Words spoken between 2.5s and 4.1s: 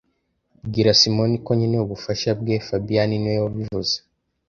fabien niwe wabivuze